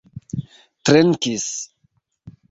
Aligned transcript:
trinkis 0.83 1.47